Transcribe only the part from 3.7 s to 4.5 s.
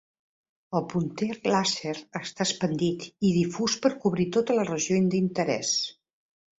per cobrir